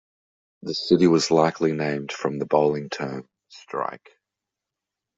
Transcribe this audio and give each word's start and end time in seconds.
The 0.63 0.73
city 0.73 1.05
was 1.05 1.29
likely 1.29 1.73
named 1.73 2.11
from 2.11 2.39
the 2.39 2.47
bowling 2.47 2.89
term 2.89 3.29
"strike". 3.49 4.17